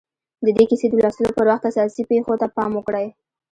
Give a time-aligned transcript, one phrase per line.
[0.45, 3.07] د دې کيسې د لوستلو پر وخت اساسي پېښو ته پام وکړئ.